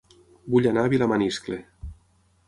Vull 0.53 0.67
anar 0.69 0.85
a 0.87 0.91
Vilamaniscle 0.93 1.59